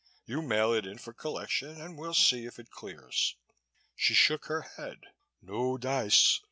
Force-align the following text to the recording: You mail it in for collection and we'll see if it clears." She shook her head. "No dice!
You 0.25 0.41
mail 0.41 0.73
it 0.73 0.87
in 0.87 0.97
for 0.97 1.13
collection 1.13 1.79
and 1.79 1.95
we'll 1.95 2.15
see 2.15 2.45
if 2.47 2.57
it 2.57 2.71
clears." 2.71 3.35
She 3.95 4.15
shook 4.15 4.45
her 4.45 4.61
head. 4.63 5.01
"No 5.43 5.77
dice! 5.77 6.39